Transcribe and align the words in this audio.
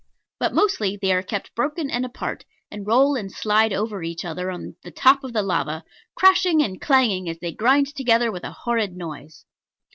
But 0.39 0.55
mostly 0.55 0.97
they 0.99 1.13
are 1.13 1.21
kept 1.21 1.53
broken 1.53 1.91
and 1.91 2.03
apart, 2.03 2.43
and 2.71 2.87
roll 2.87 3.15
and 3.15 3.31
slide 3.31 3.71
over 3.71 4.01
each 4.01 4.25
other 4.25 4.49
on 4.49 4.75
the 4.83 4.89
top 4.89 5.23
of 5.23 5.31
the 5.31 5.43
lava, 5.43 5.83
crashing 6.15 6.63
and 6.63 6.81
clanging 6.81 7.29
as 7.29 7.37
they 7.37 7.51
grind 7.51 7.93
together 7.93 8.31
with 8.31 8.43
a 8.43 8.49
horrid 8.49 8.97
noise. 8.97 9.45